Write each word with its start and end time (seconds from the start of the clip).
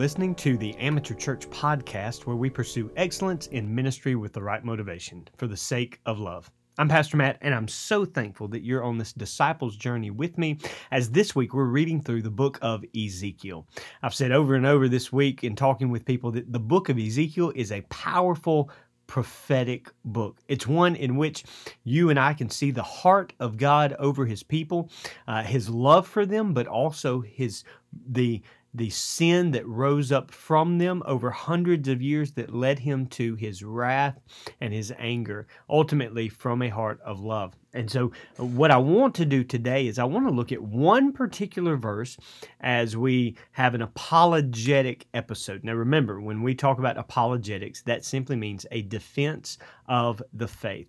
Listening 0.00 0.34
to 0.36 0.56
the 0.56 0.74
Amateur 0.78 1.12
Church 1.12 1.46
Podcast, 1.50 2.24
where 2.24 2.34
we 2.34 2.48
pursue 2.48 2.90
excellence 2.96 3.48
in 3.48 3.74
ministry 3.74 4.14
with 4.14 4.32
the 4.32 4.42
right 4.42 4.64
motivation 4.64 5.28
for 5.36 5.46
the 5.46 5.58
sake 5.58 6.00
of 6.06 6.18
love. 6.18 6.50
I'm 6.78 6.88
Pastor 6.88 7.18
Matt, 7.18 7.36
and 7.42 7.54
I'm 7.54 7.68
so 7.68 8.06
thankful 8.06 8.48
that 8.48 8.64
you're 8.64 8.82
on 8.82 8.96
this 8.96 9.12
disciples 9.12 9.76
journey 9.76 10.10
with 10.10 10.38
me 10.38 10.56
as 10.90 11.10
this 11.10 11.36
week 11.36 11.52
we're 11.52 11.64
reading 11.64 12.00
through 12.00 12.22
the 12.22 12.30
book 12.30 12.58
of 12.62 12.82
Ezekiel. 12.96 13.66
I've 14.02 14.14
said 14.14 14.32
over 14.32 14.54
and 14.54 14.64
over 14.64 14.88
this 14.88 15.12
week 15.12 15.44
in 15.44 15.54
talking 15.54 15.90
with 15.90 16.06
people 16.06 16.30
that 16.30 16.50
the 16.50 16.58
book 16.58 16.88
of 16.88 16.96
Ezekiel 16.96 17.52
is 17.54 17.70
a 17.70 17.82
powerful 17.90 18.70
prophetic 19.06 19.90
book. 20.04 20.38
It's 20.48 20.66
one 20.66 20.96
in 20.96 21.16
which 21.16 21.44
you 21.84 22.08
and 22.08 22.18
I 22.18 22.32
can 22.32 22.48
see 22.48 22.70
the 22.70 22.82
heart 22.82 23.34
of 23.38 23.58
God 23.58 23.94
over 23.98 24.24
his 24.24 24.42
people, 24.42 24.88
uh, 25.26 25.42
his 25.42 25.68
love 25.68 26.06
for 26.06 26.24
them, 26.24 26.54
but 26.54 26.66
also 26.66 27.20
his 27.20 27.64
the 28.08 28.40
the 28.72 28.90
sin 28.90 29.50
that 29.52 29.66
rose 29.66 30.12
up 30.12 30.30
from 30.30 30.78
them 30.78 31.02
over 31.06 31.30
hundreds 31.30 31.88
of 31.88 32.00
years 32.00 32.32
that 32.32 32.54
led 32.54 32.78
him 32.78 33.06
to 33.06 33.34
his 33.34 33.62
wrath 33.62 34.18
and 34.60 34.72
his 34.72 34.92
anger, 34.98 35.46
ultimately 35.68 36.28
from 36.28 36.62
a 36.62 36.68
heart 36.68 37.00
of 37.04 37.20
love. 37.20 37.56
And 37.72 37.90
so, 37.90 38.10
uh, 38.38 38.44
what 38.44 38.70
I 38.72 38.78
want 38.78 39.14
to 39.16 39.24
do 39.24 39.44
today 39.44 39.86
is 39.86 39.98
I 39.98 40.04
want 40.04 40.26
to 40.26 40.34
look 40.34 40.50
at 40.50 40.60
one 40.60 41.12
particular 41.12 41.76
verse 41.76 42.16
as 42.60 42.96
we 42.96 43.36
have 43.52 43.74
an 43.74 43.82
apologetic 43.82 45.06
episode. 45.14 45.62
Now, 45.62 45.74
remember, 45.74 46.20
when 46.20 46.42
we 46.42 46.54
talk 46.54 46.78
about 46.78 46.98
apologetics, 46.98 47.82
that 47.82 48.04
simply 48.04 48.34
means 48.34 48.66
a 48.72 48.82
defense 48.82 49.58
of 49.86 50.20
the 50.32 50.48
faith. 50.48 50.88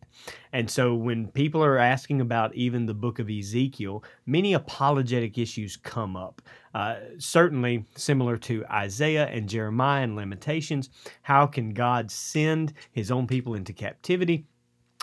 And 0.54 0.70
so, 0.70 0.96
when 0.96 1.28
people 1.28 1.64
are 1.64 1.78
asking 1.78 2.20
about 2.20 2.56
even 2.56 2.88
the 2.88 2.96
book 2.96 3.20
of 3.20 3.30
Ezekiel, 3.30 4.04
many 4.26 4.54
apologetic 4.54 5.38
issues 5.38 5.78
come 5.78 6.16
up. 6.16 6.42
Uh, 6.74 6.96
certainly, 7.20 7.86
similar 7.96 8.38
to 8.38 8.66
Isaiah 8.72 9.28
and 9.28 9.48
Jeremiah 9.48 10.04
and 10.04 10.16
Lamentations, 10.16 10.90
how 11.22 11.46
can 11.46 11.74
God 11.74 12.10
send 12.10 12.74
his 12.92 13.12
own 13.12 13.28
people 13.28 13.54
into 13.54 13.74
captivity? 13.74 14.46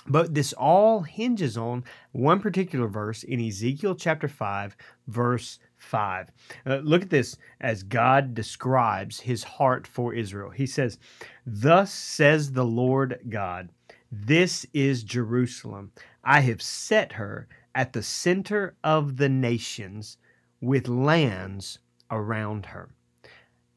But 0.08 0.34
this 0.34 0.54
all 0.54 1.02
hinges 1.02 1.58
on 1.58 1.84
one 2.12 2.40
particular 2.40 2.88
verse 2.88 3.22
in 3.22 3.40
Ezekiel 3.40 3.94
chapter 3.94 4.26
5, 4.26 4.76
verse 5.06 5.58
5. 5.76 6.30
Uh, 6.66 6.76
look 6.76 7.02
at 7.02 7.10
this 7.10 7.36
as 7.60 7.82
God 7.82 8.34
describes 8.34 9.20
his 9.20 9.44
heart 9.44 9.86
for 9.86 10.14
Israel. 10.14 10.50
He 10.50 10.66
says, 10.66 10.98
Thus 11.46 11.92
says 11.92 12.52
the 12.52 12.64
Lord 12.64 13.20
God, 13.28 13.68
This 14.10 14.64
is 14.72 15.04
Jerusalem. 15.04 15.92
I 16.24 16.40
have 16.40 16.62
set 16.62 17.12
her 17.12 17.46
at 17.74 17.92
the 17.92 18.02
center 18.02 18.76
of 18.82 19.18
the 19.18 19.28
nations 19.28 20.16
with 20.60 20.88
lands 20.88 21.78
around 22.10 22.66
her. 22.66 22.88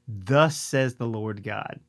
Thus 0.08 0.56
says 0.56 0.96
the 0.96 1.08
Lord 1.08 1.44
God, 1.44 1.82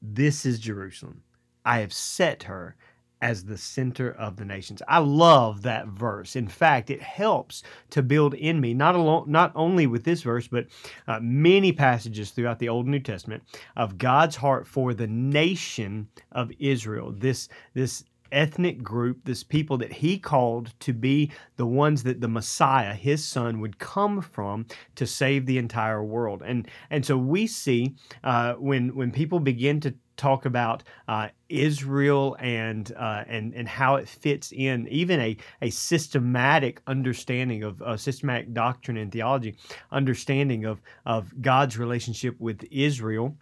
This 0.00 0.46
is 0.46 0.58
Jerusalem. 0.58 1.22
I 1.64 1.78
have 1.78 1.92
set 1.92 2.44
her 2.44 2.76
as 3.22 3.44
the 3.44 3.56
center 3.56 4.10
of 4.12 4.36
the 4.36 4.44
nations. 4.44 4.82
I 4.88 4.98
love 4.98 5.62
that 5.62 5.86
verse. 5.86 6.36
In 6.36 6.48
fact, 6.48 6.90
it 6.90 7.00
helps 7.00 7.62
to 7.90 8.02
build 8.02 8.34
in 8.34 8.60
me 8.60 8.74
not 8.74 8.96
alone, 8.96 9.24
not 9.28 9.52
only 9.54 9.86
with 9.86 10.04
this 10.04 10.22
verse, 10.22 10.48
but 10.48 10.66
uh, 11.06 11.20
many 11.22 11.72
passages 11.72 12.32
throughout 12.32 12.58
the 12.58 12.68
Old 12.68 12.86
and 12.86 12.92
New 12.92 13.00
Testament 13.00 13.44
of 13.76 13.96
God's 13.96 14.36
heart 14.36 14.66
for 14.66 14.92
the 14.92 15.06
nation 15.06 16.08
of 16.32 16.50
Israel. 16.58 17.14
This 17.16 17.48
this 17.74 18.04
ethnic 18.32 18.82
group, 18.82 19.18
this 19.24 19.44
people 19.44 19.76
that 19.76 19.92
he 19.92 20.18
called 20.18 20.72
to 20.80 20.92
be 20.92 21.30
the 21.56 21.66
ones 21.66 22.02
that 22.02 22.20
the 22.20 22.28
Messiah, 22.28 22.94
his 22.94 23.24
son, 23.24 23.60
would 23.60 23.78
come 23.78 24.20
from 24.20 24.66
to 24.96 25.06
save 25.06 25.46
the 25.46 25.58
entire 25.58 26.02
world. 26.02 26.42
And 26.44 26.66
and 26.90 27.06
so 27.06 27.16
we 27.16 27.46
see 27.46 27.94
uh, 28.24 28.54
when 28.54 28.94
when 28.96 29.12
people 29.12 29.38
begin 29.38 29.78
to 29.80 29.94
talk 30.22 30.46
about 30.46 30.84
uh, 31.08 31.28
Israel 31.48 32.36
and 32.38 32.92
uh, 32.96 33.24
and 33.26 33.52
and 33.54 33.68
how 33.68 33.96
it 33.96 34.08
fits 34.08 34.52
in, 34.52 34.86
even 34.88 35.20
a 35.20 35.36
a 35.60 35.70
systematic 35.70 36.80
understanding 36.86 37.64
of 37.64 37.82
uh, 37.82 37.96
systematic 37.96 38.54
doctrine 38.54 38.96
and 38.96 39.10
theology, 39.10 39.56
understanding 39.90 40.64
of 40.64 40.80
of 41.04 41.42
God's 41.42 41.76
relationship 41.76 42.36
with 42.38 42.64
Israel. 42.70 43.36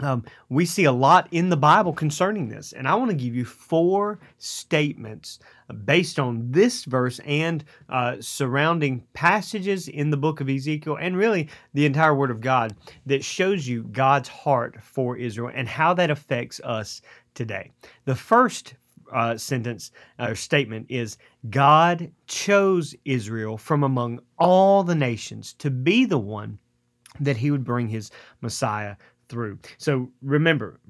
Um, 0.00 0.24
we 0.48 0.64
see 0.64 0.84
a 0.84 0.92
lot 0.92 1.26
in 1.32 1.48
the 1.48 1.56
Bible 1.56 1.92
concerning 1.92 2.48
this, 2.48 2.72
and 2.72 2.86
I 2.86 2.94
want 2.94 3.10
to 3.10 3.16
give 3.16 3.34
you 3.34 3.44
four 3.44 4.20
statements 4.38 5.40
based 5.84 6.20
on 6.20 6.52
this 6.52 6.84
verse 6.84 7.18
and 7.26 7.64
uh, 7.88 8.16
surrounding 8.20 9.04
passages 9.12 9.88
in 9.88 10.10
the 10.10 10.16
book 10.16 10.40
of 10.40 10.48
Ezekiel 10.48 10.98
and 11.00 11.16
really 11.16 11.48
the 11.74 11.84
entire 11.84 12.14
Word 12.14 12.30
of 12.30 12.40
God 12.40 12.76
that 13.06 13.24
shows 13.24 13.66
you 13.66 13.82
God's 13.84 14.28
heart 14.28 14.80
for 14.82 15.16
Israel 15.16 15.50
and 15.52 15.68
how 15.68 15.94
that 15.94 16.10
affects 16.10 16.60
us 16.62 17.02
today. 17.34 17.72
The 18.04 18.14
first 18.14 18.74
uh, 19.12 19.36
sentence 19.36 19.90
or 20.18 20.34
statement 20.34 20.86
is 20.88 21.18
God 21.50 22.10
chose 22.26 22.94
Israel 23.04 23.58
from 23.58 23.82
among 23.82 24.20
all 24.38 24.84
the 24.84 24.94
nations 24.94 25.54
to 25.54 25.70
be 25.70 26.04
the 26.04 26.18
one 26.18 26.58
that 27.20 27.36
he 27.36 27.50
would 27.50 27.64
bring 27.64 27.88
his 27.88 28.10
Messiah 28.40 28.96
through. 29.28 29.58
So 29.78 30.10
remember, 30.22 30.80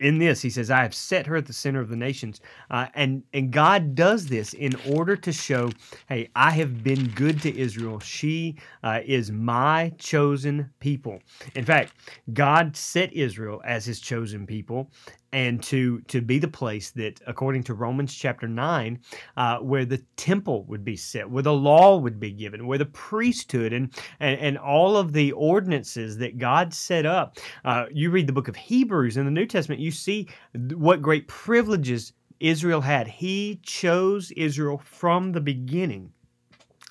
in 0.00 0.18
this, 0.18 0.40
he 0.40 0.50
says, 0.50 0.70
I 0.70 0.82
have 0.82 0.94
set 0.94 1.26
her 1.26 1.36
at 1.36 1.46
the 1.46 1.52
center 1.52 1.80
of 1.80 1.90
the 1.90 1.96
nations. 1.96 2.40
Uh, 2.70 2.86
and, 2.94 3.22
and 3.34 3.50
God 3.50 3.94
does 3.94 4.26
this 4.26 4.54
in 4.54 4.74
order 4.88 5.14
to 5.16 5.30
show, 5.30 5.70
hey, 6.08 6.30
I 6.34 6.50
have 6.52 6.82
been 6.82 7.08
good 7.08 7.40
to 7.42 7.56
Israel. 7.56 8.00
She 8.00 8.56
uh, 8.82 9.00
is 9.04 9.30
my 9.30 9.92
chosen 9.98 10.70
people. 10.80 11.20
In 11.54 11.64
fact, 11.64 11.92
God 12.32 12.76
set 12.76 13.12
Israel 13.12 13.60
as 13.64 13.84
his 13.84 14.00
chosen 14.00 14.46
people 14.46 14.90
and 15.32 15.62
to 15.62 16.00
to 16.02 16.20
be 16.20 16.38
the 16.38 16.48
place 16.48 16.90
that 16.90 17.20
according 17.26 17.62
to 17.62 17.74
romans 17.74 18.14
chapter 18.14 18.48
9 18.48 18.98
uh, 19.36 19.58
where 19.58 19.84
the 19.84 20.02
temple 20.16 20.64
would 20.64 20.84
be 20.84 20.96
set 20.96 21.28
where 21.28 21.42
the 21.42 21.52
law 21.52 21.96
would 21.96 22.18
be 22.18 22.32
given 22.32 22.66
where 22.66 22.78
the 22.78 22.86
priesthood 22.86 23.72
and 23.72 23.94
and, 24.18 24.40
and 24.40 24.58
all 24.58 24.96
of 24.96 25.12
the 25.12 25.32
ordinances 25.32 26.18
that 26.18 26.38
god 26.38 26.72
set 26.74 27.06
up. 27.06 27.38
Uh, 27.64 27.86
you 27.92 28.10
read 28.10 28.26
the 28.26 28.32
book 28.32 28.48
of 28.48 28.56
hebrews 28.56 29.16
in 29.16 29.24
the 29.24 29.30
new 29.30 29.46
testament 29.46 29.80
you 29.80 29.90
see 29.90 30.28
what 30.74 31.02
great 31.02 31.28
privileges 31.28 32.12
israel 32.40 32.80
had. 32.80 33.06
He 33.06 33.60
chose 33.62 34.30
israel 34.32 34.78
from 34.84 35.32
the 35.32 35.40
beginning. 35.40 36.12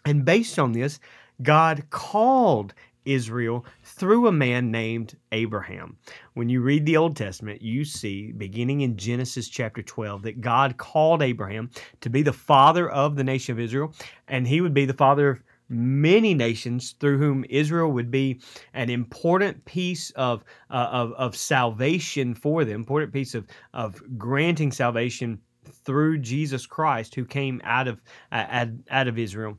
And 0.06 0.24
based 0.24 0.60
on 0.60 0.72
this 0.72 1.00
god 1.42 1.90
called 1.90 2.74
Israel 3.10 3.66
through 3.84 4.28
a 4.28 4.32
man 4.32 4.72
named 4.72 5.18
Abraham. 5.32 5.98
When 6.36 6.48
you 6.48 6.62
read 6.62 6.86
the 6.86 6.98
Old 6.98 7.16
Testament, 7.16 7.62
you 7.62 7.84
see, 7.84 8.32
beginning 8.32 8.82
in 8.82 8.98
Genesis 8.98 9.48
chapter 9.48 9.82
12, 9.82 10.22
that 10.24 10.42
God 10.42 10.78
called 10.78 11.24
Abraham 11.24 11.72
to 12.02 12.10
be 12.10 12.22
the 12.22 12.34
father 12.34 12.90
of 12.90 13.16
the 13.16 13.24
nation 13.24 13.54
of 13.54 13.60
Israel, 13.60 13.94
and 14.28 14.48
he 14.48 14.62
would 14.62 14.74
be 14.74 14.86
the 14.86 14.94
father 14.94 15.30
of 15.32 15.44
many 15.70 16.34
nations 16.34 16.96
through 17.00 17.18
whom 17.18 17.46
Israel 17.50 17.92
would 17.92 18.12
be 18.12 18.40
an 18.74 18.90
important 18.90 19.64
piece 19.66 20.12
of, 20.12 20.44
uh, 20.70 20.90
of, 20.92 21.14
of 21.14 21.36
salvation 21.36 22.34
for 22.34 22.66
them, 22.66 22.76
important 22.76 23.14
piece 23.14 23.36
of, 23.36 23.48
of 23.74 24.02
granting 24.18 24.72
salvation 24.72 25.40
through 25.86 26.18
Jesus 26.18 26.66
Christ 26.66 27.16
who 27.16 27.26
came 27.26 27.62
out 27.64 27.88
of, 27.88 28.02
uh, 28.32 28.66
out 28.90 29.08
of 29.08 29.20
Israel. 29.20 29.58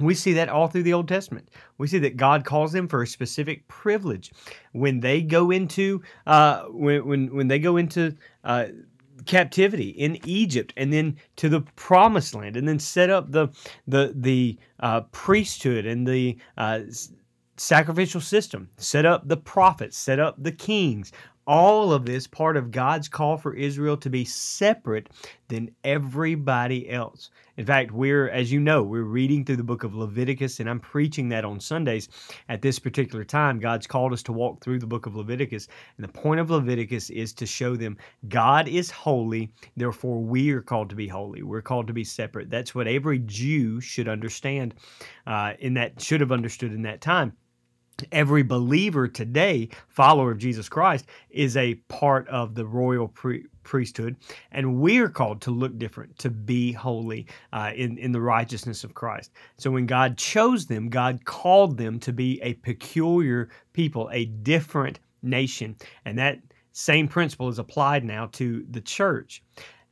We 0.00 0.14
see 0.14 0.32
that 0.34 0.48
all 0.48 0.68
through 0.68 0.82
the 0.82 0.92
Old 0.92 1.08
Testament. 1.08 1.48
We 1.78 1.86
see 1.86 1.98
that 1.98 2.16
God 2.16 2.44
calls 2.44 2.72
them 2.72 2.88
for 2.88 3.02
a 3.02 3.06
specific 3.06 3.66
privilege 3.68 4.32
when 4.72 5.00
they 5.00 5.22
go 5.22 5.50
into 5.50 6.02
uh, 6.26 6.64
when, 6.64 7.06
when 7.06 7.34
when 7.34 7.48
they 7.48 7.58
go 7.58 7.76
into 7.76 8.16
uh, 8.42 8.66
captivity 9.26 9.90
in 9.90 10.18
Egypt 10.24 10.72
and 10.76 10.92
then 10.92 11.16
to 11.36 11.48
the 11.48 11.60
promised 11.76 12.34
land 12.34 12.56
and 12.56 12.66
then 12.66 12.78
set 12.78 13.10
up 13.10 13.30
the 13.30 13.48
the 13.86 14.12
the 14.16 14.58
uh, 14.80 15.02
priesthood 15.12 15.86
and 15.86 16.06
the 16.06 16.36
uh, 16.58 16.80
sacrificial 17.56 18.20
system, 18.20 18.68
set 18.76 19.06
up 19.06 19.28
the 19.28 19.36
prophets, 19.36 19.96
set 19.96 20.18
up 20.18 20.34
the 20.42 20.52
kings, 20.52 21.12
all 21.46 21.92
of 21.92 22.06
this 22.06 22.26
part 22.26 22.56
of 22.56 22.70
God's 22.70 23.08
call 23.08 23.36
for 23.36 23.54
Israel 23.54 23.96
to 23.98 24.10
be 24.10 24.24
separate 24.24 25.10
than 25.48 25.70
everybody 25.84 26.88
else. 26.88 27.30
In 27.56 27.66
fact, 27.66 27.92
we're, 27.92 28.28
as 28.30 28.50
you 28.50 28.58
know, 28.58 28.82
we're 28.82 29.02
reading 29.02 29.44
through 29.44 29.56
the 29.56 29.62
book 29.62 29.84
of 29.84 29.94
Leviticus, 29.94 30.58
and 30.58 30.68
I'm 30.68 30.80
preaching 30.80 31.28
that 31.28 31.44
on 31.44 31.60
Sundays 31.60 32.08
at 32.48 32.62
this 32.62 32.78
particular 32.78 33.24
time. 33.24 33.60
God's 33.60 33.86
called 33.86 34.12
us 34.12 34.22
to 34.24 34.32
walk 34.32 34.62
through 34.62 34.80
the 34.80 34.86
book 34.86 35.06
of 35.06 35.14
Leviticus, 35.14 35.68
and 35.96 36.04
the 36.04 36.12
point 36.12 36.40
of 36.40 36.50
Leviticus 36.50 37.10
is 37.10 37.32
to 37.34 37.46
show 37.46 37.76
them 37.76 37.96
God 38.28 38.66
is 38.66 38.90
holy, 38.90 39.52
therefore 39.76 40.20
we 40.20 40.50
are 40.50 40.62
called 40.62 40.90
to 40.90 40.96
be 40.96 41.06
holy. 41.06 41.42
We're 41.42 41.62
called 41.62 41.86
to 41.86 41.92
be 41.92 42.04
separate. 42.04 42.50
That's 42.50 42.74
what 42.74 42.88
every 42.88 43.20
Jew 43.20 43.80
should 43.80 44.08
understand, 44.08 44.74
uh, 45.26 45.52
in 45.60 45.74
that 45.74 46.00
should 46.00 46.20
have 46.20 46.32
understood 46.32 46.72
in 46.72 46.82
that 46.82 47.00
time. 47.00 47.36
Every 48.12 48.42
believer 48.42 49.08
today, 49.08 49.68
follower 49.88 50.30
of 50.32 50.38
Jesus 50.38 50.68
Christ, 50.68 51.06
is 51.30 51.56
a 51.56 51.74
part 51.88 52.28
of 52.28 52.54
the 52.54 52.66
royal 52.66 53.08
pre- 53.08 53.46
priesthood, 53.62 54.16
and 54.52 54.80
we 54.80 54.98
are 54.98 55.08
called 55.08 55.40
to 55.42 55.50
look 55.50 55.78
different, 55.78 56.18
to 56.18 56.30
be 56.30 56.72
holy 56.72 57.26
uh, 57.52 57.72
in 57.74 57.98
in 57.98 58.12
the 58.12 58.20
righteousness 58.20 58.84
of 58.84 58.94
Christ. 58.94 59.32
So 59.56 59.70
when 59.70 59.86
God 59.86 60.16
chose 60.16 60.66
them, 60.66 60.88
God 60.88 61.24
called 61.24 61.76
them 61.76 61.98
to 62.00 62.12
be 62.12 62.40
a 62.42 62.54
peculiar 62.54 63.48
people, 63.72 64.10
a 64.12 64.26
different 64.26 65.00
nation, 65.22 65.76
and 66.04 66.18
that 66.18 66.38
same 66.72 67.08
principle 67.08 67.48
is 67.48 67.58
applied 67.58 68.04
now 68.04 68.26
to 68.32 68.64
the 68.70 68.80
church. 68.80 69.42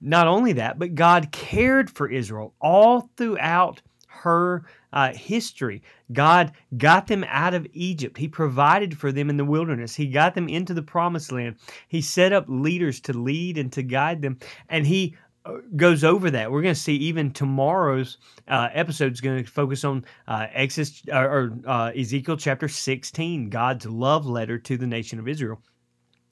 Not 0.01 0.27
only 0.27 0.53
that, 0.55 0.81
but 0.81 0.97
God 0.97 1.31
cared 1.31 1.89
for 1.89 2.11
Israel 2.11 2.55
all 2.61 3.09
throughout 3.17 3.81
her 4.21 4.65
uh, 4.93 5.13
history. 5.13 5.83
God 6.13 6.53
got 6.77 7.07
them 7.07 7.25
out 7.29 7.55
of 7.55 7.67
Egypt. 7.73 8.19
He 8.19 8.29
provided 8.29 8.97
for 8.97 9.11
them 9.11 9.31
in 9.31 9.37
the 9.37 9.45
wilderness. 9.45 9.95
He 9.95 10.07
got 10.07 10.35
them 10.35 10.49
into 10.49 10.75
the 10.75 10.83
promised 10.83 11.33
land. 11.33 11.57
He 11.89 12.01
set 12.01 12.33
up 12.33 12.45
leaders 12.49 13.01
to 13.03 13.13
lead 13.13 13.59
and 13.59 13.73
to 13.73 13.83
guide 13.83 14.23
them. 14.23 14.39
And 14.69 14.87
He 14.87 15.17
uh, 15.45 15.57
goes 15.77 16.05
over 16.05 16.31
that. 16.31 16.53
We're 16.53 16.63
going 16.63 16.75
to 16.75 16.81
see 16.81 16.95
even 16.97 17.33
tomorrow's 17.33 18.19
uh, 18.49 18.69
episode 18.73 19.13
is 19.13 19.21
going 19.21 19.43
to 19.43 19.51
focus 19.51 19.85
on 19.85 20.05
uh, 20.29 20.47
Exodus 20.53 21.03
or, 21.11 21.53
uh, 21.67 21.91
Ezekiel 21.97 22.37
chapter 22.37 22.69
16, 22.69 23.51
God's 23.51 23.87
love 23.87 24.27
letter 24.27 24.59
to 24.59 24.77
the 24.77 24.87
nation 24.87 25.19
of 25.19 25.27
Israel. 25.27 25.61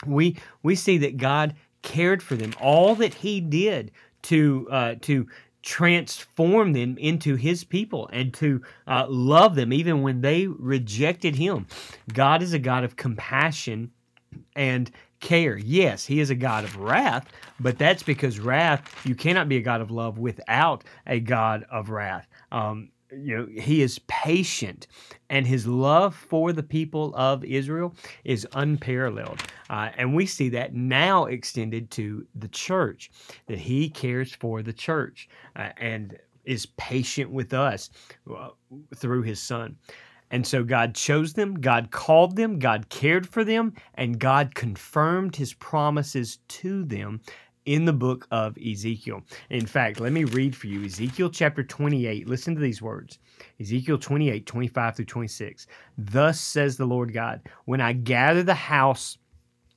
We 0.06 0.36
we 0.62 0.76
see 0.76 0.98
that 0.98 1.18
God 1.18 1.54
cared 1.82 2.22
for 2.22 2.34
them. 2.34 2.54
All 2.60 2.94
that 2.96 3.14
He 3.14 3.40
did 3.40 3.92
to 4.22 4.68
uh, 4.70 4.94
to 5.02 5.26
transform 5.62 6.72
them 6.72 6.96
into 6.98 7.36
his 7.36 7.64
people 7.64 8.08
and 8.12 8.32
to 8.34 8.62
uh, 8.86 9.06
love 9.08 9.54
them 9.54 9.72
even 9.72 10.02
when 10.02 10.20
they 10.20 10.46
rejected 10.46 11.36
him. 11.36 11.66
God 12.12 12.42
is 12.42 12.52
a 12.52 12.58
God 12.58 12.84
of 12.84 12.96
compassion 12.96 13.90
and 14.56 14.90
care. 15.20 15.58
Yes, 15.58 16.04
he 16.04 16.20
is 16.20 16.30
a 16.30 16.34
God 16.34 16.64
of 16.64 16.76
wrath, 16.76 17.26
but 17.58 17.78
that's 17.78 18.02
because 18.02 18.40
wrath, 18.40 18.94
you 19.04 19.14
cannot 19.14 19.48
be 19.48 19.58
a 19.58 19.62
God 19.62 19.80
of 19.80 19.90
love 19.90 20.18
without 20.18 20.84
a 21.06 21.20
God 21.20 21.66
of 21.70 21.90
wrath. 21.90 22.26
Um, 22.50 22.90
you 23.12 23.36
know 23.36 23.46
he 23.60 23.82
is 23.82 23.98
patient 24.08 24.86
and 25.28 25.46
his 25.46 25.66
love 25.66 26.14
for 26.14 26.52
the 26.52 26.62
people 26.62 27.14
of 27.14 27.44
israel 27.44 27.94
is 28.24 28.46
unparalleled. 28.54 29.42
Uh, 29.68 29.90
and 29.96 30.14
we 30.14 30.26
see 30.26 30.48
that 30.48 30.74
now 30.74 31.26
extended 31.26 31.90
to 31.90 32.26
the 32.34 32.48
church 32.48 33.10
that 33.46 33.58
he 33.58 33.88
cares 33.88 34.34
for 34.34 34.62
the 34.62 34.72
church 34.72 35.28
uh, 35.56 35.70
and 35.76 36.18
is 36.44 36.66
patient 36.76 37.30
with 37.30 37.52
us 37.52 37.90
uh, 38.34 38.48
through 38.96 39.22
his 39.22 39.40
son. 39.40 39.76
And 40.32 40.46
so 40.46 40.62
God 40.62 40.94
chose 40.94 41.32
them, 41.32 41.60
God 41.60 41.90
called 41.90 42.36
them, 42.36 42.58
God 42.58 42.88
cared 42.88 43.28
for 43.28 43.44
them, 43.44 43.74
and 43.94 44.18
God 44.18 44.54
confirmed 44.54 45.34
his 45.34 45.54
promises 45.54 46.38
to 46.48 46.84
them 46.84 47.20
in 47.66 47.84
the 47.84 47.92
book 47.92 48.26
of 48.30 48.56
Ezekiel. 48.58 49.22
In 49.50 49.66
fact, 49.66 50.00
let 50.00 50.12
me 50.12 50.24
read 50.24 50.56
for 50.56 50.66
you 50.66 50.84
Ezekiel 50.84 51.30
chapter 51.30 51.62
28. 51.62 52.28
Listen 52.28 52.54
to 52.54 52.60
these 52.60 52.82
words 52.82 53.18
Ezekiel 53.60 53.98
28, 53.98 54.46
25 54.46 54.96
through 54.96 55.04
26. 55.04 55.66
Thus 55.98 56.40
says 56.40 56.76
the 56.76 56.86
Lord 56.86 57.12
God, 57.12 57.42
when 57.64 57.80
I 57.80 57.92
gather 57.92 58.42
the 58.42 58.54
house 58.54 59.18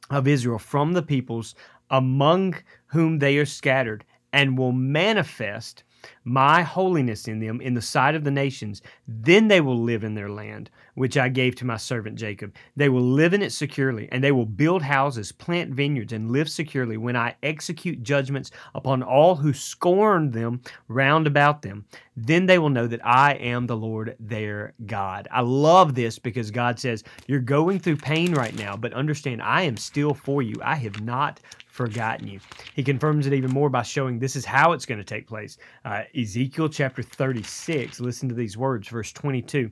of 0.10 0.28
Israel 0.28 0.60
from 0.60 0.94
the 0.94 1.04
peoples 1.04 1.56
among 1.90 2.56
whom 2.88 3.20
they 3.20 3.38
are 3.38 3.46
scattered, 3.46 4.06
and 4.32 4.58
will 4.58 4.72
manifest 4.72 5.84
my 6.24 6.62
holiness 6.62 7.28
in 7.28 7.40
them 7.40 7.62
in 7.62 7.74
the 7.74 7.82
sight 7.82 8.16
of 8.16 8.24
the 8.24 8.32
nations. 8.32 8.82
Then 9.08 9.48
they 9.48 9.62
will 9.62 9.80
live 9.80 10.04
in 10.04 10.16
their 10.16 10.30
land, 10.30 10.70
which 10.96 11.18
I 11.18 11.30
gave 11.30 11.56
to 11.56 11.66
my 11.66 11.78
servant 11.78 12.18
Jacob. 12.18 12.54
They 12.76 12.90
will 12.90 13.04
live 13.04 13.34
in 13.34 13.42
it 13.42 13.52
securely, 13.52 14.08
and 14.12 14.24
they 14.24 14.32
will 14.32 14.46
build 14.46 14.82
houses, 14.82 15.32
plant 15.32 15.74
vineyards, 15.74 16.14
and 16.14 16.32
live 16.32 16.50
securely 16.50 16.98
when 16.98 17.16
I 17.16 17.36
execute 17.44 18.04
judgments 18.04 18.52
upon 18.76 19.04
all 19.04 19.36
who 19.36 19.54
scorn 19.54 20.32
them 20.32 20.62
round 20.88 21.28
about 21.28 21.62
them. 21.62 21.86
Then 22.16 22.46
they 22.46 22.60
will 22.60 22.70
know 22.70 22.88
that 22.88 23.06
I 23.06 23.34
am 23.34 23.66
the 23.66 23.78
Lord 23.78 24.16
their 24.20 24.74
God. 24.86 25.28
I 25.32 25.42
love 25.42 25.96
this 25.96 26.20
because 26.20 26.52
God 26.52 26.80
says, 26.80 27.04
You're 27.28 27.40
going 27.40 27.80
through 27.80 27.98
pain 27.98 28.34
right 28.34 28.56
now, 28.56 28.78
but 28.78 28.94
understand 28.94 29.42
I 29.42 29.64
am 29.64 29.78
still 29.78 30.14
for 30.14 30.42
you. 30.42 30.56
I 30.64 30.76
have 30.76 31.02
not 31.02 31.40
forgotten 31.74 32.28
you. 32.28 32.40
He 32.76 32.84
confirms 32.84 33.26
it 33.26 33.34
even 33.34 33.50
more 33.50 33.68
by 33.68 33.82
showing 33.82 34.20
this 34.20 34.36
is 34.36 34.46
how 34.46 34.74
it's 34.74 34.86
going 34.86 35.00
to 35.00 35.04
take 35.04 35.28
place. 35.28 35.58
Uh, 35.84 36.04
Ezekiel 36.16 36.70
chapter 36.70 37.02
36, 37.02 38.00
listen 38.00 38.30
to 38.30 38.36
these 38.36 38.56
words, 38.56 38.88
verse 38.88 39.12
22. 39.12 39.72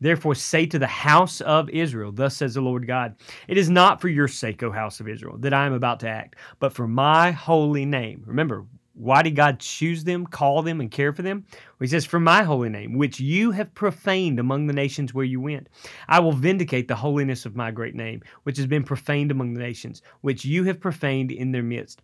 Therefore, 0.00 0.34
say 0.34 0.64
to 0.64 0.78
the 0.78 0.86
house 0.86 1.42
of 1.42 1.68
Israel, 1.68 2.10
Thus 2.10 2.34
says 2.34 2.54
the 2.54 2.62
Lord 2.62 2.86
God, 2.86 3.16
It 3.48 3.58
is 3.58 3.68
not 3.68 4.00
for 4.00 4.08
your 4.08 4.28
sake, 4.28 4.62
O 4.62 4.72
house 4.72 4.98
of 4.98 5.08
Israel, 5.08 5.36
that 5.40 5.52
I 5.52 5.66
am 5.66 5.74
about 5.74 6.00
to 6.00 6.08
act, 6.08 6.36
but 6.58 6.72
for 6.72 6.88
my 6.88 7.32
holy 7.32 7.84
name. 7.84 8.22
Remember, 8.24 8.64
why 9.02 9.22
did 9.22 9.34
God 9.34 9.58
choose 9.58 10.04
them, 10.04 10.26
call 10.26 10.62
them, 10.62 10.80
and 10.80 10.90
care 10.90 11.12
for 11.12 11.22
them? 11.22 11.44
Well, 11.50 11.58
he 11.80 11.86
says, 11.88 12.04
For 12.04 12.20
my 12.20 12.44
holy 12.44 12.68
name, 12.68 12.96
which 12.96 13.18
you 13.18 13.50
have 13.50 13.74
profaned 13.74 14.38
among 14.38 14.68
the 14.68 14.72
nations 14.72 15.12
where 15.12 15.24
you 15.24 15.40
went. 15.40 15.68
I 16.08 16.20
will 16.20 16.32
vindicate 16.32 16.86
the 16.86 16.94
holiness 16.94 17.44
of 17.44 17.56
my 17.56 17.72
great 17.72 17.96
name, 17.96 18.22
which 18.44 18.56
has 18.58 18.66
been 18.68 18.84
profaned 18.84 19.32
among 19.32 19.54
the 19.54 19.60
nations, 19.60 20.02
which 20.20 20.44
you 20.44 20.62
have 20.64 20.78
profaned 20.78 21.32
in 21.32 21.50
their 21.50 21.64
midst. 21.64 22.00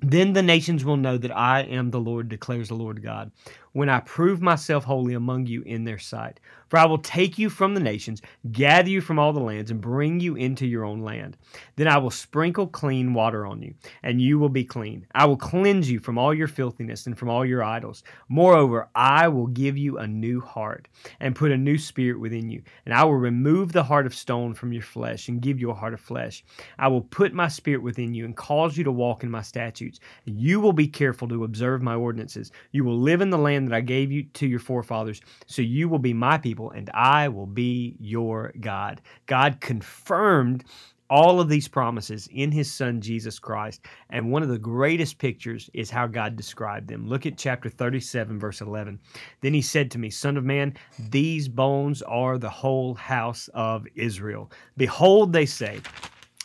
Then 0.00 0.34
the 0.34 0.42
nations 0.42 0.84
will 0.84 0.98
know 0.98 1.16
that 1.16 1.34
I 1.34 1.60
am 1.62 1.90
the 1.90 2.00
Lord, 2.00 2.28
declares 2.28 2.68
the 2.68 2.74
Lord 2.74 3.02
God, 3.02 3.32
when 3.76 3.90
I 3.90 4.00
prove 4.00 4.40
myself 4.40 4.84
holy 4.84 5.12
among 5.12 5.44
you 5.44 5.60
in 5.60 5.84
their 5.84 5.98
sight. 5.98 6.40
For 6.68 6.78
I 6.78 6.86
will 6.86 6.98
take 6.98 7.38
you 7.38 7.50
from 7.50 7.74
the 7.74 7.80
nations, 7.80 8.22
gather 8.50 8.88
you 8.88 9.02
from 9.02 9.18
all 9.18 9.34
the 9.34 9.38
lands, 9.38 9.70
and 9.70 9.82
bring 9.82 10.18
you 10.18 10.34
into 10.34 10.66
your 10.66 10.84
own 10.84 11.02
land. 11.02 11.36
Then 11.76 11.86
I 11.86 11.98
will 11.98 12.10
sprinkle 12.10 12.66
clean 12.66 13.12
water 13.12 13.46
on 13.46 13.62
you, 13.62 13.74
and 14.02 14.20
you 14.20 14.38
will 14.38 14.48
be 14.48 14.64
clean. 14.64 15.06
I 15.14 15.26
will 15.26 15.36
cleanse 15.36 15.90
you 15.90 16.00
from 16.00 16.16
all 16.16 16.32
your 16.32 16.48
filthiness 16.48 17.06
and 17.06 17.16
from 17.18 17.28
all 17.28 17.44
your 17.44 17.62
idols. 17.62 18.02
Moreover, 18.30 18.88
I 18.94 19.28
will 19.28 19.46
give 19.46 19.76
you 19.76 19.98
a 19.98 20.06
new 20.06 20.40
heart, 20.40 20.88
and 21.20 21.36
put 21.36 21.52
a 21.52 21.56
new 21.56 21.76
spirit 21.76 22.18
within 22.18 22.48
you. 22.48 22.62
And 22.86 22.94
I 22.94 23.04
will 23.04 23.14
remove 23.14 23.72
the 23.72 23.84
heart 23.84 24.06
of 24.06 24.14
stone 24.14 24.54
from 24.54 24.72
your 24.72 24.82
flesh, 24.82 25.28
and 25.28 25.42
give 25.42 25.60
you 25.60 25.70
a 25.70 25.74
heart 25.74 25.92
of 25.92 26.00
flesh. 26.00 26.42
I 26.78 26.88
will 26.88 27.02
put 27.02 27.34
my 27.34 27.48
spirit 27.48 27.82
within 27.82 28.14
you, 28.14 28.24
and 28.24 28.34
cause 28.34 28.78
you 28.78 28.84
to 28.84 28.90
walk 28.92 29.22
in 29.22 29.30
my 29.30 29.42
statutes. 29.42 30.00
You 30.24 30.60
will 30.60 30.72
be 30.72 30.88
careful 30.88 31.28
to 31.28 31.44
observe 31.44 31.82
my 31.82 31.94
ordinances. 31.94 32.50
You 32.72 32.82
will 32.82 32.98
live 32.98 33.20
in 33.20 33.28
the 33.30 33.38
land 33.38 33.65
that 33.66 33.76
I 33.76 33.80
gave 33.80 34.10
you 34.10 34.24
to 34.34 34.46
your 34.46 34.58
forefathers, 34.58 35.20
so 35.46 35.62
you 35.62 35.88
will 35.88 35.98
be 35.98 36.14
my 36.14 36.38
people 36.38 36.70
and 36.70 36.90
I 36.94 37.28
will 37.28 37.46
be 37.46 37.96
your 37.98 38.52
God. 38.60 39.00
God 39.26 39.60
confirmed 39.60 40.64
all 41.08 41.40
of 41.40 41.48
these 41.48 41.68
promises 41.68 42.28
in 42.32 42.50
his 42.50 42.72
son 42.72 43.00
Jesus 43.00 43.38
Christ. 43.38 43.82
And 44.10 44.30
one 44.30 44.42
of 44.42 44.48
the 44.48 44.58
greatest 44.58 45.18
pictures 45.18 45.70
is 45.72 45.90
how 45.90 46.06
God 46.06 46.36
described 46.36 46.88
them. 46.88 47.08
Look 47.08 47.26
at 47.26 47.38
chapter 47.38 47.68
37, 47.68 48.38
verse 48.38 48.60
11. 48.60 48.98
Then 49.40 49.54
he 49.54 49.62
said 49.62 49.90
to 49.92 49.98
me, 49.98 50.10
Son 50.10 50.36
of 50.36 50.44
man, 50.44 50.74
these 51.10 51.48
bones 51.48 52.02
are 52.02 52.38
the 52.38 52.50
whole 52.50 52.94
house 52.94 53.48
of 53.54 53.86
Israel. 53.94 54.50
Behold, 54.76 55.32
they 55.32 55.46
say, 55.46 55.80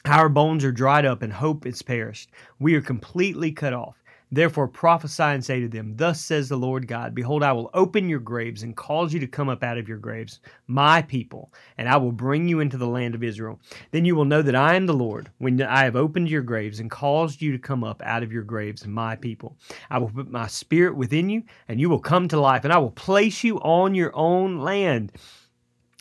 Our 0.05 0.29
bones 0.29 0.63
are 0.63 0.71
dried 0.71 1.05
up, 1.05 1.21
and 1.21 1.33
hope 1.33 1.65
is 1.65 1.81
perished. 1.81 2.31
We 2.59 2.75
are 2.75 2.81
completely 2.81 3.51
cut 3.51 3.73
off. 3.73 4.00
Therefore 4.33 4.67
prophesy 4.69 5.23
and 5.23 5.43
say 5.43 5.59
to 5.59 5.67
them, 5.67 5.97
Thus 5.97 6.21
says 6.21 6.47
the 6.47 6.55
Lord 6.55 6.87
God, 6.87 7.13
Behold, 7.13 7.43
I 7.43 7.51
will 7.51 7.69
open 7.73 8.07
your 8.07 8.19
graves 8.19 8.63
and 8.63 8.77
cause 8.77 9.13
you 9.13 9.19
to 9.19 9.27
come 9.27 9.49
up 9.49 9.61
out 9.61 9.77
of 9.77 9.89
your 9.89 9.97
graves, 9.97 10.39
my 10.67 11.01
people, 11.01 11.51
and 11.77 11.89
I 11.89 11.97
will 11.97 12.13
bring 12.13 12.47
you 12.47 12.61
into 12.61 12.77
the 12.77 12.87
land 12.87 13.13
of 13.13 13.23
Israel. 13.23 13.59
Then 13.91 14.05
you 14.05 14.15
will 14.15 14.23
know 14.23 14.41
that 14.41 14.55
I 14.55 14.75
am 14.75 14.85
the 14.85 14.93
Lord, 14.93 15.29
when 15.39 15.61
I 15.61 15.83
have 15.83 15.97
opened 15.97 16.29
your 16.29 16.43
graves 16.43 16.79
and 16.79 16.89
caused 16.89 17.41
you 17.41 17.51
to 17.51 17.59
come 17.59 17.83
up 17.83 18.01
out 18.05 18.23
of 18.23 18.31
your 18.31 18.43
graves, 18.43 18.87
my 18.87 19.17
people. 19.17 19.57
I 19.89 19.97
will 19.97 20.09
put 20.09 20.31
my 20.31 20.47
spirit 20.47 20.95
within 20.95 21.29
you, 21.29 21.43
and 21.67 21.81
you 21.81 21.89
will 21.89 21.99
come 21.99 22.29
to 22.29 22.39
life, 22.39 22.63
and 22.63 22.71
I 22.71 22.77
will 22.77 22.91
place 22.91 23.43
you 23.43 23.57
on 23.59 23.95
your 23.95 24.15
own 24.15 24.59
land. 24.59 25.11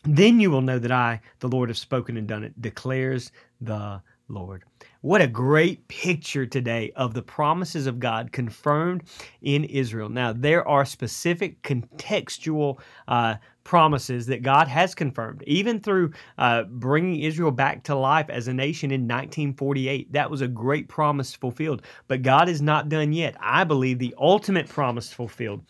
Then 0.05 0.39
you 0.39 0.51
will 0.53 0.63
know 0.63 0.79
that 0.79 0.93
I, 0.93 1.21
the 1.41 1.49
Lord, 1.49 1.69
have 1.69 1.79
spoken 1.79 2.17
and 2.17 2.29
done 2.29 2.45
it, 2.45 2.63
declares 2.63 3.33
the 3.61 4.01
Lord. 4.29 4.65
What 5.03 5.23
a 5.23 5.27
great 5.27 5.89
picture 5.89 6.45
today 6.45 6.93
of 6.95 7.15
the 7.15 7.23
promises 7.23 7.87
of 7.87 8.01
God 8.01 8.33
confirmed 8.33 9.05
in 9.41 9.65
Israel. 9.65 10.11
Now, 10.11 10.35
there 10.35 10.67
are 10.69 10.85
specific 10.85 11.63
contextual 11.63 12.79
uh, 13.09 13.37
promises 13.65 14.27
that 14.27 14.43
God 14.43 14.69
has 14.69 14.95
confirmed, 14.95 15.43
even 15.47 15.81
through 15.81 16.13
uh, 16.37 16.65
bringing 16.65 17.21
Israel 17.21 17.51
back 17.51 17.83
to 17.85 17.95
life 17.95 18.29
as 18.29 18.47
a 18.47 18.53
nation 18.53 18.91
in 18.91 19.03
1948. 19.03 20.13
That 20.13 20.31
was 20.31 20.43
a 20.43 20.49
great 20.49 20.87
promise 20.87 21.35
fulfilled. 21.35 21.81
But 22.07 22.21
God 22.21 22.51
is 22.51 22.61
not 22.61 22.91
done 22.91 23.15
yet. 23.15 23.37
I 23.41 23.65
believe 23.65 23.99
the 23.99 24.15
ultimate 24.19 24.69
promise 24.69 25.11
fulfilled 25.11 25.65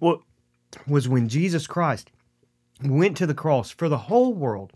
was 0.00 1.08
when 1.08 1.28
Jesus 1.28 1.68
Christ 1.68 2.10
went 2.82 3.16
to 3.18 3.26
the 3.26 3.34
cross 3.34 3.70
for 3.70 3.88
the 3.88 3.98
whole 3.98 4.34
world, 4.34 4.72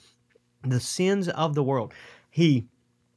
the 0.63 0.79
sins 0.79 1.29
of 1.29 1.57
the 1.57 1.65
world. 1.65 1.93
He 2.31 2.69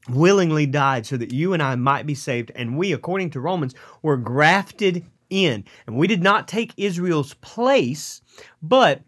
willingly 0.08 0.65
died 0.65 1.06
so 1.06 1.18
that 1.18 1.34
you 1.34 1.53
and 1.53 1.62
I 1.62 1.75
might 1.75 2.06
be 2.06 2.15
saved. 2.15 2.51
And 2.56 2.77
we, 2.77 2.94
according 2.94 3.32
to 3.32 3.39
Romans, 3.39 3.75
were 4.01 4.18
grafted 4.18 5.06
in. 5.29 5.65
And 5.86 5.96
we 5.98 6.08
did 6.08 6.24
not 6.24 6.48
take 6.48 6.74
Israel's 6.77 7.34
place, 7.36 8.22
but 8.62 9.01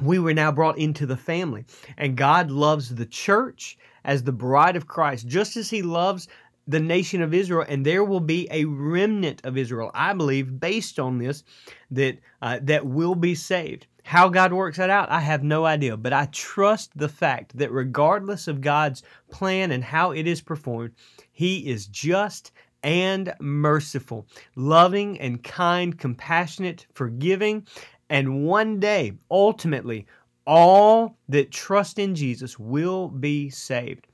we 0.00 0.18
were 0.18 0.34
now 0.34 0.52
brought 0.52 0.78
into 0.78 1.06
the 1.06 1.16
family. 1.16 1.64
And 1.96 2.16
God 2.16 2.50
loves 2.50 2.94
the 2.94 3.06
church 3.06 3.78
as 4.04 4.22
the 4.22 4.32
bride 4.32 4.76
of 4.76 4.86
Christ, 4.86 5.26
just 5.26 5.56
as 5.56 5.70
He 5.70 5.82
loves 5.82 6.28
the 6.68 6.80
nation 6.80 7.22
of 7.22 7.32
Israel, 7.32 7.64
and 7.68 7.86
there 7.86 8.04
will 8.04 8.20
be 8.20 8.48
a 8.50 8.64
remnant 8.64 9.40
of 9.44 9.56
Israel, 9.56 9.90
I 9.94 10.12
believe, 10.12 10.58
based 10.58 10.98
on 10.98 11.18
this, 11.18 11.44
that 11.92 12.18
uh, 12.42 12.58
that 12.62 12.84
will 12.84 13.14
be 13.14 13.34
saved. 13.34 13.86
How 14.06 14.28
God 14.28 14.52
works 14.52 14.76
that 14.76 14.88
out, 14.88 15.10
I 15.10 15.18
have 15.18 15.42
no 15.42 15.64
idea, 15.64 15.96
but 15.96 16.12
I 16.12 16.26
trust 16.26 16.96
the 16.96 17.08
fact 17.08 17.58
that 17.58 17.72
regardless 17.72 18.46
of 18.46 18.60
God's 18.60 19.02
plan 19.32 19.72
and 19.72 19.82
how 19.82 20.12
it 20.12 20.28
is 20.28 20.40
performed, 20.40 20.92
He 21.32 21.68
is 21.68 21.88
just 21.88 22.52
and 22.84 23.34
merciful, 23.40 24.28
loving 24.54 25.18
and 25.18 25.42
kind, 25.42 25.98
compassionate, 25.98 26.86
forgiving, 26.92 27.66
and 28.08 28.44
one 28.44 28.78
day, 28.78 29.14
ultimately, 29.28 30.06
all 30.46 31.18
that 31.28 31.50
trust 31.50 31.98
in 31.98 32.14
Jesus 32.14 32.60
will 32.60 33.08
be 33.08 33.50
saved. 33.50 34.06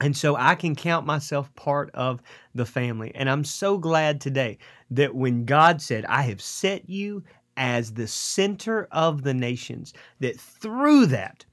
And 0.00 0.16
so 0.16 0.34
I 0.34 0.56
can 0.56 0.74
count 0.74 1.06
myself 1.06 1.54
part 1.54 1.90
of 1.94 2.20
the 2.56 2.66
family. 2.66 3.12
And 3.14 3.30
I'm 3.30 3.44
so 3.44 3.78
glad 3.78 4.20
today 4.20 4.58
that 4.90 5.14
when 5.14 5.44
God 5.44 5.80
said, 5.80 6.04
I 6.06 6.22
have 6.22 6.40
set 6.40 6.90
you 6.90 7.22
as 7.56 7.92
the 7.92 8.06
center 8.06 8.88
of 8.90 9.22
the 9.22 9.34
nations, 9.34 9.92
that 10.20 10.38
through 10.38 11.06
that, 11.06 11.44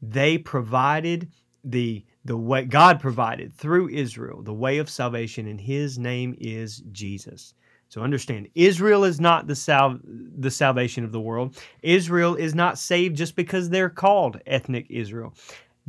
they 0.00 0.38
provided 0.38 1.28
the 1.64 2.04
the 2.24 2.36
way 2.36 2.64
God 2.64 3.00
provided 3.00 3.54
through 3.54 3.88
Israel 3.88 4.42
the 4.42 4.54
way 4.54 4.78
of 4.78 4.90
salvation, 4.90 5.46
and 5.46 5.60
His 5.60 5.98
name 5.98 6.34
is 6.38 6.82
Jesus. 6.92 7.54
So 7.88 8.02
understand, 8.02 8.48
Israel 8.54 9.04
is 9.04 9.18
not 9.18 9.46
the 9.46 9.56
sal- 9.56 9.98
the 10.04 10.50
salvation 10.50 11.04
of 11.04 11.12
the 11.12 11.20
world. 11.20 11.56
Israel 11.82 12.34
is 12.34 12.54
not 12.54 12.78
saved 12.78 13.16
just 13.16 13.34
because 13.34 13.70
they're 13.70 13.88
called 13.88 14.40
ethnic 14.46 14.86
Israel. 14.90 15.34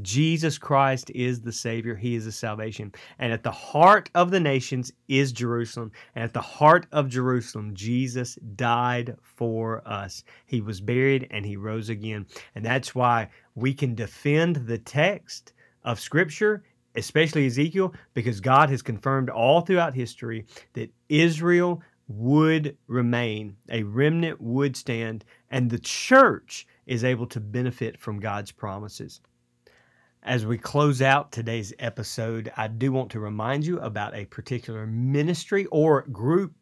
Jesus 0.02 0.58
Christ 0.58 1.12
is 1.14 1.42
the 1.42 1.52
Savior. 1.52 1.96
He 1.96 2.16
is 2.16 2.26
the 2.26 2.32
salvation. 2.32 2.94
And 3.18 3.34
at 3.34 3.44
the 3.44 3.52
heart 3.52 4.10
of 4.16 4.32
the 4.32 4.40
nations 4.40 4.92
is 5.08 5.32
Jerusalem. 5.32 5.92
And 6.16 6.24
at 6.24 6.34
the 6.34 6.42
heart 6.42 6.86
of 6.92 7.10
Jerusalem, 7.10 7.74
Jesus 7.74 8.36
died 8.56 9.16
for 9.22 9.82
us. 9.88 10.24
He 10.46 10.62
was 10.62 10.82
buried 10.82 11.28
and 11.32 11.46
he 11.46 11.58
rose 11.58 11.90
again. 11.90 12.26
And 12.56 12.64
that's 12.64 12.96
why 12.96 13.30
we 13.56 13.74
can 13.74 13.96
defend 13.96 14.56
the 14.56 14.78
text 14.78 15.54
of 15.84 16.00
Scripture, 16.00 16.64
especially 16.96 17.46
Ezekiel, 17.46 17.94
because 18.14 18.40
God 18.40 18.70
has 18.70 18.82
confirmed 18.82 19.30
all 19.30 19.62
throughout 19.62 19.94
history 19.94 20.46
that 20.74 20.92
Israel 21.10 21.82
would 22.08 22.76
remain, 22.88 23.56
a 23.70 23.84
remnant 23.84 24.42
would 24.42 24.76
stand, 24.76 25.24
and 25.52 25.70
the 25.70 25.80
church 25.80 26.66
is 26.88 27.04
able 27.04 27.28
to 27.28 27.40
benefit 27.40 28.00
from 28.00 28.20
God's 28.20 28.52
promises. 28.52 29.22
As 30.24 30.46
we 30.46 30.58
close 30.58 31.02
out 31.02 31.32
today's 31.32 31.74
episode, 31.80 32.52
I 32.58 32.68
do 32.68 32.92
want 32.92 33.10
to 33.12 33.22
remind 33.22 33.66
you 33.66 33.80
about 33.80 34.14
a 34.14 34.26
particular 34.26 34.86
ministry 34.86 35.66
or 35.68 36.02
group 36.12 36.54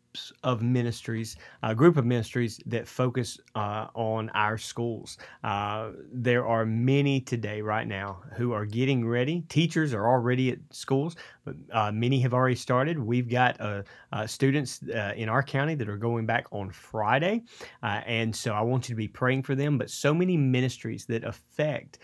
of 0.44 0.62
ministries, 0.62 1.38
a 1.64 1.74
group 1.74 1.98
of 1.98 2.06
ministries 2.06 2.60
that 2.66 2.88
focus 2.88 3.40
uh, 3.56 3.88
on 3.94 4.30
our 4.34 4.58
schools. 4.58 5.18
Uh, 5.44 5.92
there 6.12 6.46
are 6.46 6.66
many 6.66 7.20
today, 7.22 7.62
right 7.62 7.88
now, 7.88 8.22
who 8.36 8.52
are 8.52 8.66
getting 8.66 9.08
ready. 9.08 9.44
Teachers 9.50 9.94
are 9.94 10.08
already 10.08 10.52
at 10.52 10.60
schools, 10.72 11.16
but 11.46 11.56
uh, 11.72 11.92
many 11.92 12.20
have 12.20 12.34
already 12.34 12.56
started. 12.56 13.00
We've 13.00 13.30
got 13.30 13.60
uh, 13.60 13.84
uh, 14.12 14.28
students 14.28 14.82
uh, 14.84 15.14
in 15.16 15.30
our 15.30 15.44
county 15.44 15.76
that 15.76 15.90
are 15.90 15.98
going 15.98 16.26
back 16.26 16.48
on 16.52 16.72
Friday, 16.72 17.44
and 17.82 18.36
so 18.36 18.54
I 18.54 18.62
want 18.62 18.90
you 18.90 18.94
to 18.94 18.98
be 18.98 19.08
praying 19.08 19.44
for 19.44 19.56
them. 19.56 19.78
But 19.78 19.90
so 19.90 20.14
many 20.14 20.38
ministries 20.38 21.06
that 21.06 21.24
affect 21.24 22.00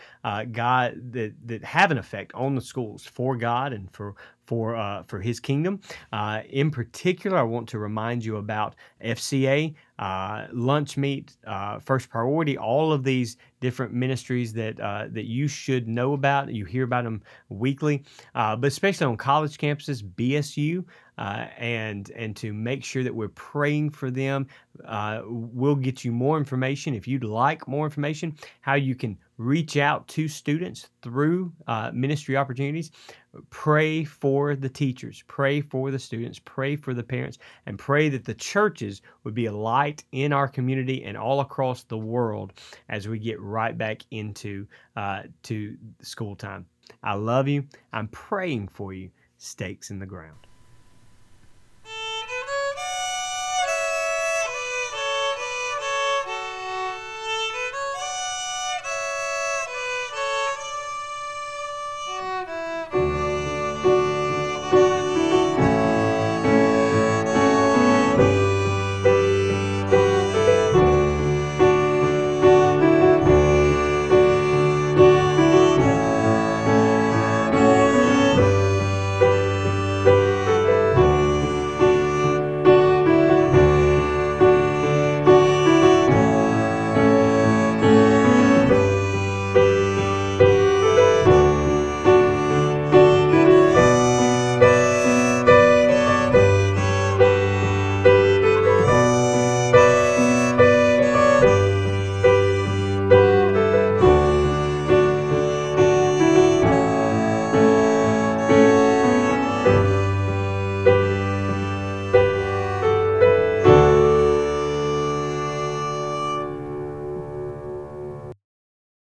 God, 0.52 1.12
that 1.12 1.34
that 1.46 1.64
have 1.64 1.90
an 1.90 1.98
effect 1.98 2.34
on 2.34 2.54
the 2.54 2.60
schools 2.60 3.04
for 3.04 3.36
God 3.36 3.72
and 3.72 3.90
for 3.90 4.14
for 4.44 4.76
uh, 4.76 5.02
for 5.02 5.20
His 5.20 5.40
kingdom. 5.40 5.80
Uh, 6.12 6.42
in 6.48 6.70
particular, 6.70 7.38
I 7.38 7.42
want 7.42 7.68
to 7.70 7.78
remind 7.78 8.24
you 8.24 8.36
about 8.36 8.74
FCA, 9.04 9.74
uh, 9.98 10.46
Lunch 10.52 10.96
Meet, 10.96 11.36
uh, 11.46 11.78
First 11.78 12.08
Priority, 12.10 12.58
all 12.58 12.92
of 12.92 13.04
these 13.04 13.36
different 13.60 13.92
ministries 13.92 14.52
that 14.52 14.78
uh, 14.80 15.06
that 15.10 15.24
you 15.24 15.48
should 15.48 15.88
know 15.88 16.12
about. 16.12 16.52
You 16.52 16.64
hear 16.64 16.84
about 16.84 17.04
them 17.04 17.22
weekly, 17.48 18.04
uh, 18.34 18.56
but 18.56 18.66
especially 18.66 19.06
on 19.06 19.16
college 19.16 19.58
campuses, 19.58 20.02
BSU, 20.02 20.84
uh, 21.18 21.46
and 21.58 22.10
and 22.10 22.36
to 22.36 22.52
make 22.52 22.84
sure 22.84 23.02
that 23.02 23.14
we're 23.14 23.28
praying 23.28 23.90
for 23.90 24.10
them. 24.10 24.46
Uh, 24.84 25.22
we'll 25.24 25.76
get 25.76 26.04
you 26.04 26.12
more 26.12 26.38
information 26.38 26.94
if 26.94 27.06
you'd 27.06 27.24
like 27.24 27.66
more 27.68 27.86
information. 27.86 28.36
How 28.60 28.74
you 28.74 28.94
can 28.94 29.18
reach 29.36 29.76
out 29.76 30.06
to 30.08 30.28
students 30.28 30.88
through 31.02 31.52
uh, 31.66 31.90
ministry 31.92 32.36
opportunities. 32.36 32.90
Pray 33.50 34.04
for 34.04 34.54
the 34.54 34.68
teachers, 34.68 35.24
pray 35.26 35.60
for 35.60 35.90
the 35.90 35.98
students, 35.98 36.38
pray 36.44 36.76
for 36.76 36.94
the 36.94 37.02
parents, 37.02 37.38
and 37.66 37.78
pray 37.78 38.08
that 38.08 38.24
the 38.24 38.34
churches 38.34 39.02
would 39.24 39.34
be 39.34 39.46
a 39.46 39.52
light 39.52 40.04
in 40.12 40.32
our 40.32 40.46
community 40.46 41.02
and 41.02 41.16
all 41.16 41.40
across 41.40 41.82
the 41.82 41.98
world 41.98 42.52
as 42.88 43.08
we 43.08 43.18
get 43.18 43.40
right 43.40 43.76
back 43.76 44.02
into 44.12 44.66
uh, 44.96 45.22
to 45.42 45.76
school 46.00 46.36
time. 46.36 46.64
I 47.02 47.14
love 47.14 47.48
you. 47.48 47.64
I'm 47.92 48.08
praying 48.08 48.68
for 48.68 48.92
you. 48.92 49.10
Stakes 49.36 49.90
in 49.90 49.98
the 49.98 50.06
ground. 50.06 50.46